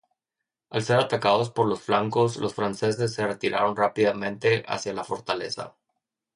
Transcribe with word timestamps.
Al 0.71 0.81
ser 0.81 0.97
atacados 0.99 1.51
por 1.51 1.67
los 1.67 1.83
flancos, 1.83 2.37
los 2.37 2.55
franceses 2.55 3.13
se 3.13 3.27
retiraron 3.27 3.75
rápidamente 3.77 4.63
hacia 4.67 4.93
la 4.93 5.03
fortaleza. 5.03 5.75